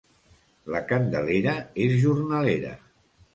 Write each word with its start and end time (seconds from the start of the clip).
La 0.75 0.79
Candelera 0.91 1.53
és 1.89 1.93
jornalera. 2.05 2.73